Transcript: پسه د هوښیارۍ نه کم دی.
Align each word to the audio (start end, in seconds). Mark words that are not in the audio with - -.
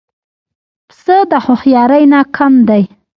پسه 0.87 1.17
د 1.31 1.33
هوښیارۍ 1.45 2.03
نه 2.13 2.19
کم 2.35 2.53
دی. 2.67 2.83